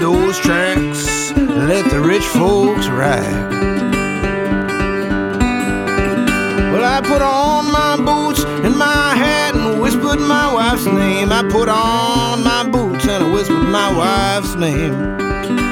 Those 0.02 0.40
tracks 0.40 1.32
let 1.38 1.88
the 1.92 2.02
rich 2.02 2.24
folks 2.24 2.88
ride. 2.88 3.52
Well, 6.72 6.84
I 6.84 7.02
put 7.02 7.22
on 7.22 7.72
my 7.72 7.98
boots 7.98 8.44
and 8.44 8.76
my 8.76 9.16
hat 9.16 9.56
and 9.56 9.80
whispered 9.80 10.20
my 10.20 10.52
wife's 10.52 10.86
name. 10.86 11.32
I 11.32 11.44
put 11.44 11.70
on 11.70 12.44
my 12.44 12.68
boots 12.68 13.08
and 13.08 13.24
I 13.26 13.32
whispered 13.32 13.70
my 13.70 13.96
wife's 13.96 14.56
name. 14.56 14.94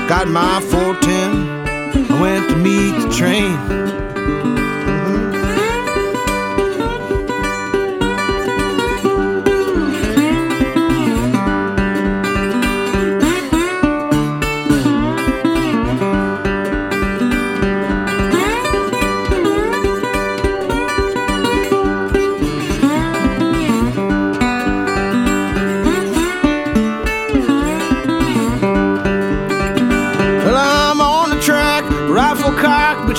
Got 0.07 0.27
my 0.27 0.61
410, 0.61 2.11
I 2.11 2.21
went 2.21 2.49
to 2.51 2.55
meet 2.55 2.91
the 3.01 3.09
train. 3.11 3.88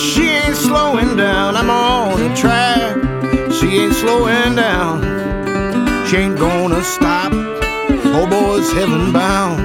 She 0.01 0.23
ain't 0.29 0.57
slowing 0.57 1.17
down. 1.17 1.57
I'm 1.57 1.69
on 1.71 2.19
the 2.21 2.35
track. 2.35 2.97
She 3.53 3.81
ain't 3.81 3.95
slowing 3.95 4.57
down. 4.57 5.03
She 6.07 6.17
ain't 6.17 6.39
gonna 6.39 6.83
stop. 6.83 7.33
Oh 7.33 8.27
boy's 8.29 8.73
heaven 8.73 9.13
bound. 9.13 9.61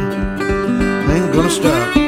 Ain't 1.09 1.33
gonna 1.33 1.49
stop. 1.49 2.04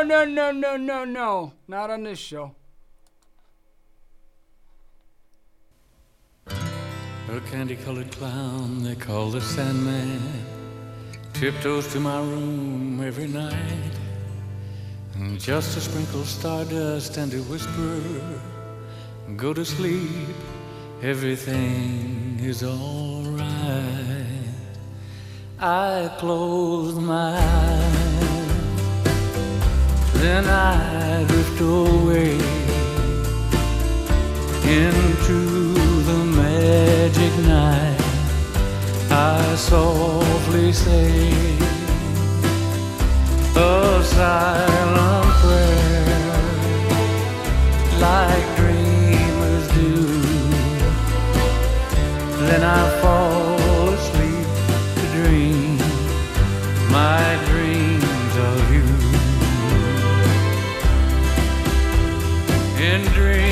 No, 0.00 0.24
no, 0.24 0.24
no, 0.24 0.50
no, 0.50 0.76
no, 0.78 1.04
no. 1.04 1.52
Not 1.68 1.90
on 1.90 2.04
this 2.04 2.18
show. 2.18 2.54
A 6.46 7.40
candy 7.50 7.76
colored 7.76 8.10
clown 8.10 8.82
they 8.82 8.94
call 8.94 9.28
the 9.30 9.42
Sandman 9.42 10.22
tiptoes 11.34 11.92
to 11.92 12.00
my 12.00 12.18
room 12.18 13.02
every 13.02 13.28
night. 13.28 13.92
And 15.16 15.38
just 15.38 15.74
to 15.74 15.82
sprinkle 15.82 16.24
stardust 16.24 17.18
and 17.18 17.30
to 17.32 17.42
whisper, 17.42 18.00
Go 19.36 19.52
to 19.52 19.66
sleep, 19.66 20.34
everything 21.02 22.40
is 22.40 22.64
alright. 22.64 23.44
I 25.58 26.10
close 26.18 26.94
my 26.94 27.36
eyes, 27.36 28.09
then 30.20 30.44
I 30.46 31.24
drift 31.24 31.60
away 31.62 32.32
into 34.68 35.38
the 36.08 36.24
magic 36.36 37.32
night. 37.46 37.96
I 39.10 39.54
softly 39.56 40.72
say 40.72 41.32
a 43.56 44.02
silent 44.04 45.30
prayer, 45.40 46.40
like 47.98 48.46
dreamers 48.56 49.66
do. 49.78 49.92
Then 52.46 52.62
I 52.62 52.82
fall 53.00 53.88
asleep 53.88 54.48
to 54.96 55.04
dream 55.16 55.78
my 56.90 57.38
dreams 57.46 57.59
In 62.90 63.04
dreams, 63.12 63.49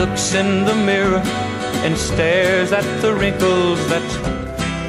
looks 0.00 0.32
in 0.32 0.64
the 0.64 0.74
mirror 0.74 1.22
and 1.84 1.94
stares 1.94 2.72
at 2.72 2.86
the 3.02 3.12
wrinkles 3.12 3.78
that 3.90 4.08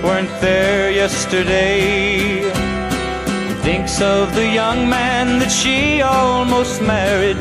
weren't 0.02 0.34
there 0.40 0.90
yesterday. 0.90 2.50
Thinks 3.62 4.00
of 4.02 4.34
the 4.36 4.48
young 4.48 4.88
man 4.88 5.40
that 5.40 5.52
she 5.52 6.02
almost 6.02 6.82
married. 6.82 7.36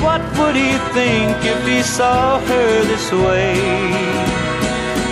What 0.00 0.22
would 0.38 0.56
he 0.56 0.72
think 0.96 1.36
if 1.44 1.60
he 1.68 1.82
saw 1.82 2.40
her 2.40 2.68
this 2.90 3.12
way? 3.12 3.52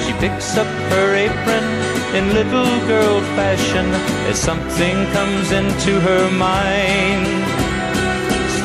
She 0.05 0.13
picks 0.15 0.57
up 0.57 0.73
her 0.95 1.09
apron 1.27 1.67
in 2.17 2.33
little 2.33 2.73
girl 2.89 3.21
fashion 3.37 3.87
as 4.31 4.39
something 4.39 4.97
comes 5.13 5.53
into 5.53 6.01
her 6.01 6.31
mind 6.31 7.38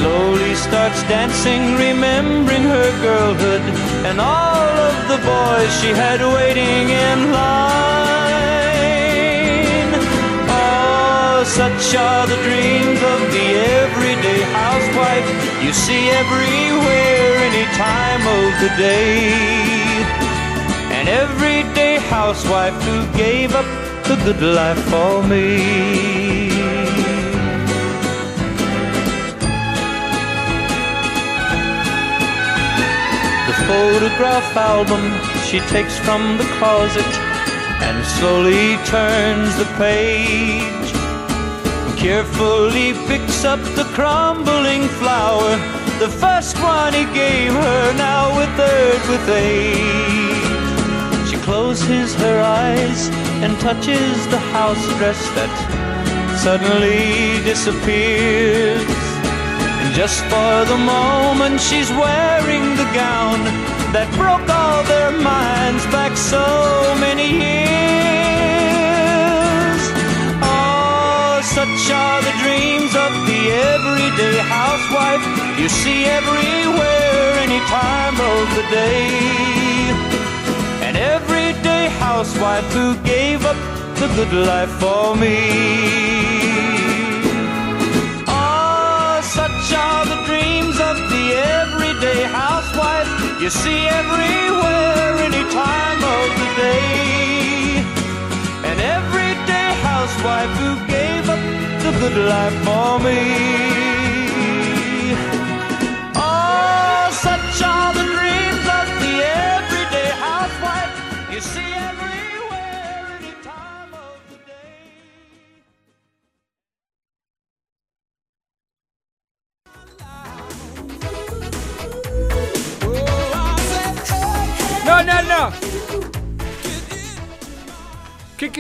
slowly 0.04 0.54
starts 0.54 1.02
dancing, 1.04 1.62
remembering 1.76 2.64
her 2.76 2.90
girlhood 3.08 3.64
and 4.08 4.20
all 4.20 4.68
of 4.90 4.96
the 5.12 5.20
boys 5.32 5.72
she 5.80 5.92
had 6.04 6.20
waiting 6.38 6.86
in 7.08 7.20
line. 7.32 8.32
Oh, 10.60 11.44
such 11.60 11.96
are 11.96 12.28
the 12.28 12.40
dreams 12.48 13.00
of 13.14 13.20
the 13.36 13.48
everyday 13.80 14.42
housewife 14.62 15.28
you 15.64 15.72
see 15.72 16.04
everywhere, 16.24 17.30
any 17.50 17.66
time 17.88 18.24
of 18.40 18.50
the 18.64 18.72
day. 18.76 19.32
An 21.00 21.06
everyday 21.08 21.96
housewife 22.16 22.78
who 22.88 22.98
gave 23.18 23.56
up 23.56 23.70
the 24.10 24.18
good 24.26 24.42
life 24.42 24.82
for 24.92 25.24
me. 25.32 26.33
Photograph 33.68 34.56
album 34.56 35.04
she 35.48 35.60
takes 35.72 35.98
from 36.00 36.38
the 36.38 36.44
closet 36.58 37.12
and 37.88 38.06
slowly 38.06 38.76
turns 38.86 39.56
the 39.58 39.70
page. 39.78 40.90
Carefully 41.98 42.94
picks 43.08 43.46
up 43.46 43.62
the 43.76 43.88
crumbling 43.96 44.84
flower, 45.00 45.56
the 46.00 46.10
first 46.10 46.56
one 46.62 46.94
he 46.94 47.06
gave 47.14 47.54
her, 47.54 47.94
now 47.94 48.36
withered 48.38 49.04
with 49.10 49.30
age. 49.30 50.50
She 51.30 51.38
closes 51.38 52.14
her 52.16 52.40
eyes 52.42 53.10
and 53.44 53.60
touches 53.60 54.28
the 54.28 54.40
house 54.56 54.86
dress 54.98 55.22
that 55.36 55.54
suddenly 56.44 57.42
disappears. 57.44 58.93
Just 59.94 60.24
for 60.26 60.66
the 60.66 60.76
moment, 60.76 61.62
she's 61.62 61.92
wearing 61.92 62.66
the 62.82 62.90
gown 62.98 63.38
that 63.94 64.10
broke 64.18 64.50
all 64.50 64.82
their 64.90 65.12
minds 65.22 65.86
back 65.94 66.18
so 66.18 66.42
many 66.98 67.30
years. 67.30 67.54
Oh, 70.42 71.38
such 71.46 71.94
are 71.94 72.22
the 72.26 72.34
dreams 72.42 72.98
of 72.98 73.14
the 73.30 73.42
everyday 73.70 74.42
housewife 74.50 75.22
you 75.62 75.70
see 75.70 76.10
everywhere, 76.10 77.38
any 77.46 77.62
time 77.70 78.18
of 78.18 78.50
the 78.58 78.66
day. 78.74 79.94
An 80.90 80.96
everyday 80.98 81.94
housewife 82.02 82.66
who 82.74 82.98
gave 83.06 83.46
up 83.46 83.58
the 84.02 84.10
good 84.18 84.34
life 84.34 84.74
for 84.82 85.16
me. 85.16 86.73
Are 89.74 90.06
the 90.06 90.20
dreams 90.26 90.80
of 90.80 90.96
the 91.10 91.26
everyday 91.60 92.24
housewife 92.24 93.10
you 93.42 93.50
see 93.50 93.88
everywhere, 93.88 95.18
any 95.18 95.44
time 95.52 96.02
of 96.18 96.28
the 96.42 96.50
day. 96.62 97.84
An 98.70 98.80
everyday 98.80 99.70
housewife 99.90 100.54
who 100.62 100.72
gave 100.88 101.28
up 101.28 101.44
the 101.84 101.92
good 102.00 102.18
life 102.26 102.56
for 102.64 103.00
me. 103.00 104.03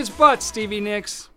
His 0.04 0.10
butt, 0.10 0.44
Stevie 0.44 0.82
Nicks. 0.82 1.30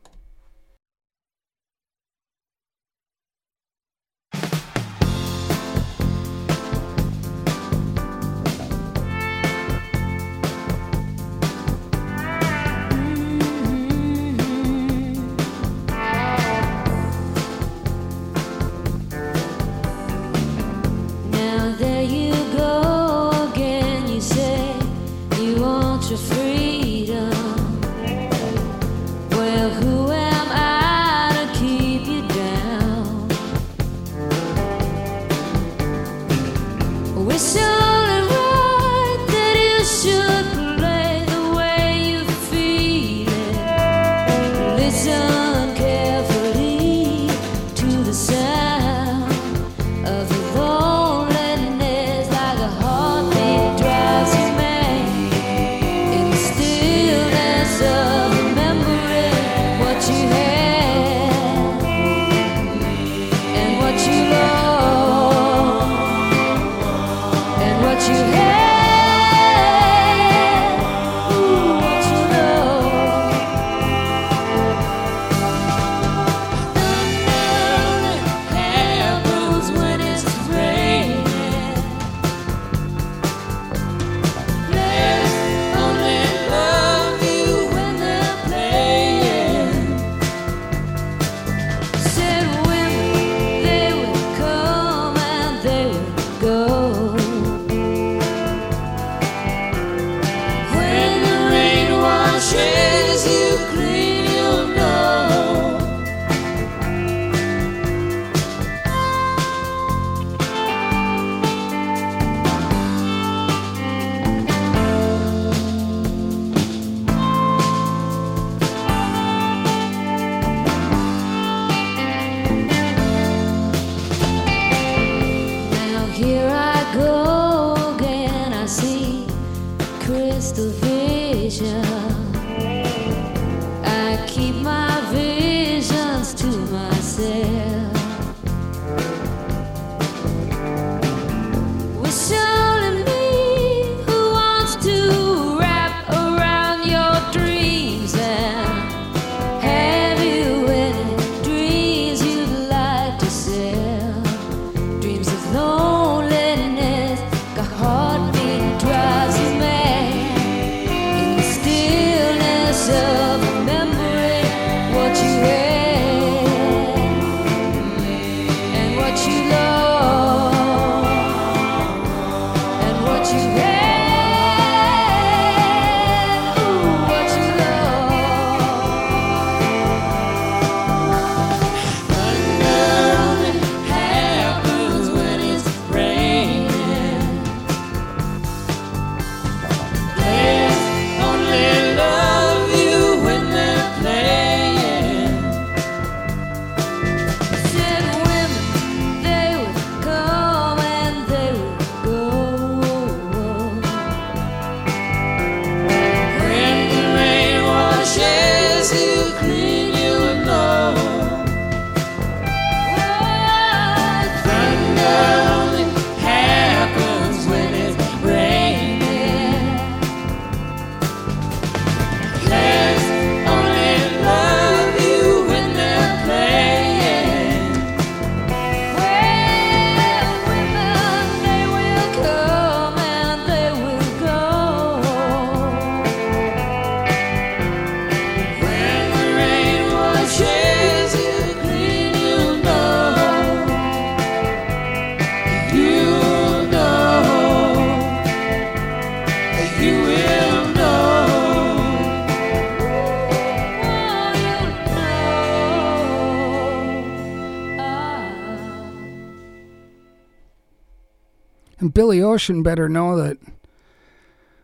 Ocean 262.37 262.63
better 262.63 262.87
know 262.87 263.17
that 263.17 263.39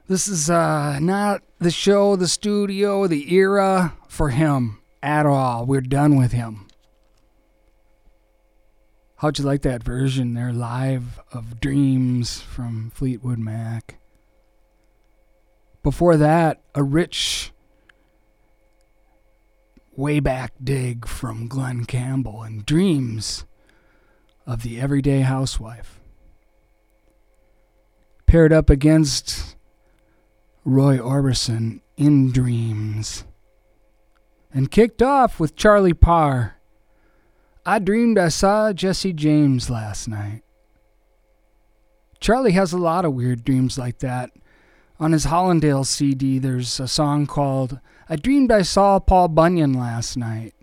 this 0.06 0.28
is 0.28 0.50
uh, 0.50 0.98
not 0.98 1.40
the 1.58 1.70
show, 1.70 2.16
the 2.16 2.28
studio, 2.28 3.06
the 3.06 3.34
era 3.34 3.96
for 4.08 4.28
him 4.28 4.78
at 5.02 5.24
all. 5.24 5.64
We're 5.64 5.80
done 5.80 6.16
with 6.16 6.32
him. 6.32 6.68
How'd 9.16 9.38
you 9.38 9.46
like 9.46 9.62
that 9.62 9.82
version 9.82 10.34
there 10.34 10.52
live 10.52 11.18
of 11.32 11.60
Dreams 11.60 12.42
from 12.42 12.90
Fleetwood 12.90 13.38
Mac? 13.38 13.96
Before 15.82 16.18
that, 16.18 16.60
a 16.74 16.82
rich 16.82 17.52
way 19.96 20.20
back 20.20 20.52
dig 20.62 21.08
from 21.08 21.48
Glen 21.48 21.86
Campbell 21.86 22.42
and 22.42 22.66
Dreams 22.66 23.46
of 24.46 24.62
the 24.62 24.78
Everyday 24.78 25.20
Housewife. 25.20 26.01
Paired 28.32 28.50
up 28.50 28.70
against 28.70 29.56
Roy 30.64 30.96
Orbison 30.96 31.82
in 31.98 32.32
Dreams. 32.32 33.24
And 34.54 34.70
kicked 34.70 35.02
off 35.02 35.38
with 35.38 35.54
Charlie 35.54 35.92
Parr. 35.92 36.56
I 37.66 37.78
dreamed 37.78 38.16
I 38.16 38.28
saw 38.28 38.72
Jesse 38.72 39.12
James 39.12 39.68
last 39.68 40.08
night. 40.08 40.44
Charlie 42.20 42.52
has 42.52 42.72
a 42.72 42.78
lot 42.78 43.04
of 43.04 43.12
weird 43.12 43.44
dreams 43.44 43.76
like 43.76 43.98
that. 43.98 44.30
On 44.98 45.12
his 45.12 45.26
Hollandale 45.26 45.84
CD, 45.84 46.38
there's 46.38 46.80
a 46.80 46.88
song 46.88 47.26
called 47.26 47.80
I 48.08 48.16
Dreamed 48.16 48.50
I 48.50 48.62
Saw 48.62 48.98
Paul 48.98 49.28
Bunyan 49.28 49.74
Last 49.74 50.16
Night. 50.16 50.54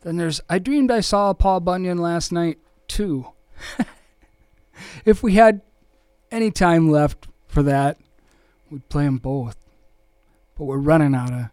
Then 0.00 0.16
there's 0.16 0.40
I 0.48 0.58
Dreamed 0.58 0.90
I 0.90 1.00
Saw 1.00 1.34
Paul 1.34 1.60
Bunyan 1.60 1.98
Last 1.98 2.32
Night 2.32 2.58
too. 2.88 3.26
if 5.04 5.22
we 5.22 5.34
had 5.34 5.60
any 6.32 6.50
time 6.50 6.90
left 6.90 7.28
for 7.46 7.62
that, 7.62 7.98
we'd 8.70 8.88
play 8.88 9.04
them 9.04 9.18
both. 9.18 9.56
But 10.56 10.64
we're 10.64 10.78
running 10.78 11.14
out 11.14 11.32
of 11.32 11.50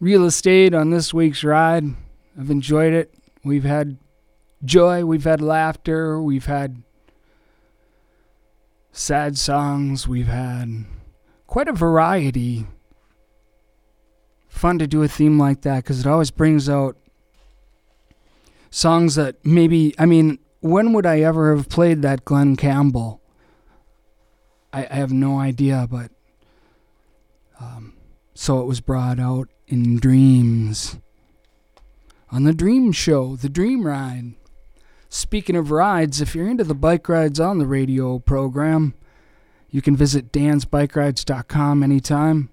real 0.00 0.24
estate 0.24 0.74
on 0.74 0.90
this 0.90 1.14
week's 1.14 1.44
ride. 1.44 1.84
I've 2.38 2.50
enjoyed 2.50 2.92
it. 2.92 3.14
We've 3.44 3.64
had 3.64 3.96
joy, 4.64 5.04
we've 5.04 5.24
had 5.24 5.40
laughter, 5.40 6.20
we've 6.20 6.46
had 6.46 6.82
sad 8.92 9.38
songs, 9.38 10.08
we've 10.08 10.26
had 10.26 10.84
quite 11.46 11.68
a 11.68 11.72
variety. 11.72 12.66
Fun 14.48 14.78
to 14.80 14.86
do 14.88 15.02
a 15.02 15.08
theme 15.08 15.38
like 15.38 15.62
that 15.62 15.84
because 15.84 16.00
it 16.00 16.06
always 16.06 16.32
brings 16.32 16.68
out 16.68 16.96
songs 18.70 19.14
that 19.14 19.36
maybe, 19.44 19.94
I 19.98 20.06
mean, 20.06 20.40
when 20.60 20.92
would 20.92 21.06
I 21.06 21.20
ever 21.20 21.54
have 21.54 21.68
played 21.68 22.02
that 22.02 22.24
Glen 22.24 22.56
Campbell? 22.56 23.20
I, 24.72 24.86
I 24.90 24.94
have 24.94 25.12
no 25.12 25.38
idea, 25.38 25.86
but 25.90 26.10
um, 27.60 27.94
so 28.34 28.60
it 28.60 28.66
was 28.66 28.80
brought 28.80 29.18
out 29.18 29.48
in 29.66 29.98
dreams 29.98 30.98
on 32.30 32.44
the 32.44 32.54
Dream 32.54 32.92
Show, 32.92 33.36
the 33.36 33.48
Dream 33.48 33.86
Ride. 33.86 34.34
Speaking 35.08 35.56
of 35.56 35.70
rides, 35.70 36.20
if 36.20 36.34
you're 36.34 36.48
into 36.48 36.64
the 36.64 36.74
bike 36.74 37.08
rides 37.08 37.40
on 37.40 37.58
the 37.58 37.66
radio 37.66 38.18
program, 38.18 38.94
you 39.70 39.80
can 39.80 39.96
visit 39.96 40.32
dansbikerides.com 40.32 41.82
anytime. 41.82 42.50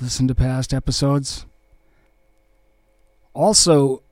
Listen 0.00 0.28
to 0.28 0.34
past 0.34 0.72
episodes. 0.72 1.44
Also 3.34 4.02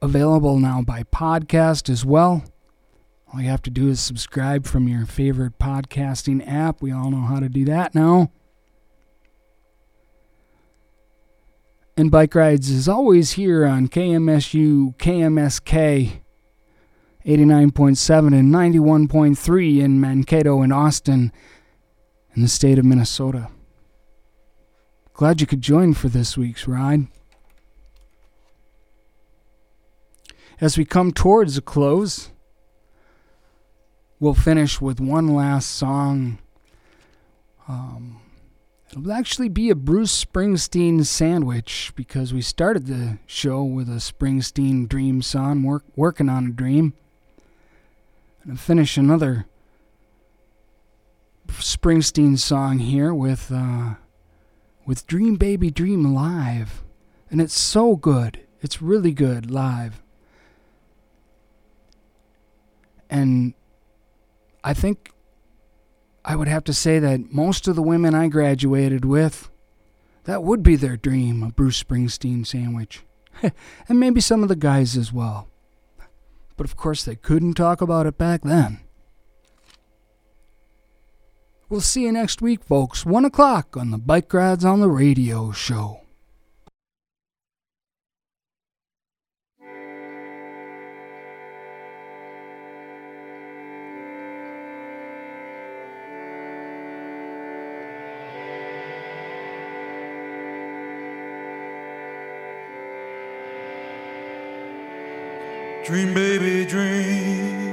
available 0.00 0.58
now 0.58 0.82
by 0.82 1.04
podcast 1.04 1.88
as 1.88 2.04
well. 2.04 2.44
All 3.32 3.40
you 3.40 3.48
have 3.48 3.62
to 3.62 3.70
do 3.70 3.88
is 3.88 4.00
subscribe 4.00 4.66
from 4.66 4.88
your 4.88 5.06
favorite 5.06 5.58
podcasting 5.58 6.46
app. 6.46 6.82
We 6.82 6.92
all 6.92 7.10
know 7.10 7.22
how 7.22 7.40
to 7.40 7.48
do 7.48 7.64
that 7.64 7.94
now. 7.94 8.30
And 11.96 12.10
Bike 12.10 12.34
Rides 12.34 12.68
is 12.68 12.88
always 12.88 13.32
here 13.32 13.64
on 13.66 13.88
KMSU, 13.88 14.96
KMSK 14.96 16.22
89.7 17.24 18.36
and 18.36 18.52
91.3 18.52 19.80
in 19.80 20.00
Mankato 20.00 20.60
and 20.60 20.72
Austin 20.72 21.32
in 22.34 22.42
the 22.42 22.48
state 22.48 22.78
of 22.78 22.84
Minnesota. 22.84 23.48
Glad 25.14 25.40
you 25.40 25.46
could 25.46 25.60
join 25.60 25.94
for 25.94 26.08
this 26.08 26.36
week's 26.36 26.66
ride. 26.66 27.06
As 30.60 30.76
we 30.76 30.84
come 30.84 31.12
towards 31.12 31.56
a 31.56 31.62
close, 31.62 32.30
we'll 34.22 34.34
finish 34.34 34.80
with 34.80 35.00
one 35.00 35.26
last 35.26 35.68
song. 35.68 36.38
Um, 37.66 38.20
it'll 38.92 39.10
actually 39.10 39.48
be 39.48 39.68
a 39.68 39.74
Bruce 39.74 40.24
Springsteen 40.24 41.04
sandwich 41.04 41.92
because 41.96 42.32
we 42.32 42.40
started 42.40 42.86
the 42.86 43.18
show 43.26 43.64
with 43.64 43.88
a 43.88 43.98
Springsteen 43.98 44.88
dream 44.88 45.22
song, 45.22 45.64
work, 45.64 45.82
working 45.96 46.28
on 46.28 46.46
a 46.46 46.50
dream. 46.50 46.94
And 48.44 48.52
I'll 48.52 48.58
finish 48.58 48.96
another 48.96 49.46
Springsteen 51.48 52.38
song 52.38 52.78
here 52.78 53.12
with 53.12 53.50
uh, 53.52 53.94
with 54.86 55.04
Dream 55.08 55.34
Baby 55.34 55.72
Dream 55.72 56.14
live, 56.14 56.84
and 57.28 57.40
it's 57.40 57.58
so 57.58 57.96
good. 57.96 58.38
It's 58.60 58.80
really 58.80 59.12
good 59.12 59.50
live. 59.50 60.00
And 63.10 63.54
I 64.64 64.74
think 64.74 65.10
I 66.24 66.36
would 66.36 66.48
have 66.48 66.64
to 66.64 66.72
say 66.72 66.98
that 66.98 67.32
most 67.32 67.66
of 67.66 67.76
the 67.76 67.82
women 67.82 68.14
I 68.14 68.28
graduated 68.28 69.04
with, 69.04 69.50
that 70.24 70.44
would 70.44 70.62
be 70.62 70.76
their 70.76 70.96
dream, 70.96 71.42
a 71.42 71.50
Bruce 71.50 71.82
Springsteen 71.82 72.46
sandwich. 72.46 73.02
and 73.88 73.98
maybe 73.98 74.20
some 74.20 74.42
of 74.42 74.48
the 74.48 74.56
guys 74.56 74.96
as 74.96 75.12
well. 75.12 75.48
But 76.56 76.66
of 76.66 76.76
course, 76.76 77.04
they 77.04 77.16
couldn't 77.16 77.54
talk 77.54 77.80
about 77.80 78.06
it 78.06 78.18
back 78.18 78.42
then. 78.42 78.80
We'll 81.68 81.80
see 81.80 82.02
you 82.02 82.12
next 82.12 82.42
week, 82.42 82.62
folks. 82.62 83.06
One 83.06 83.24
o'clock 83.24 83.76
on 83.76 83.90
the 83.90 83.98
Bike 83.98 84.32
Rides 84.32 84.64
on 84.64 84.80
the 84.80 84.90
Radio 84.90 85.52
show. 85.52 86.01
Dream, 105.84 106.14
baby, 106.14 106.64
dream. 106.64 107.72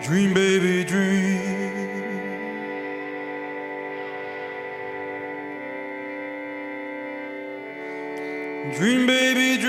Dream, 0.00 0.32
baby, 0.32 0.84
dream. 0.84 1.58
Dream, 8.74 9.06
baby, 9.06 9.58
dream. 9.60 9.67